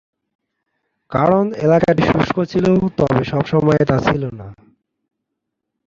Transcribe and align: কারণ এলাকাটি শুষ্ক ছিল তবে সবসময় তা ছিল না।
কারণ 1.11 1.45
এলাকাটি 1.57 2.03
শুষ্ক 2.03 2.37
ছিল 2.43 2.65
তবে 2.97 3.23
সবসময় 3.23 3.81
তা 3.85 3.97
ছিল 3.99 4.23
না। 4.39 4.47